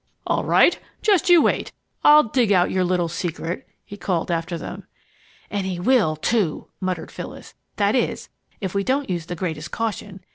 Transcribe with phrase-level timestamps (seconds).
[0.25, 0.79] "All right!
[1.03, 1.73] Just you wait!
[2.03, 4.87] I'll dig out your little secret!" he called after them.
[5.51, 7.53] "And he will, too!" muttered Phyllis.
[7.75, 8.27] "That is,
[8.61, 10.21] if we don't use the greatest caution.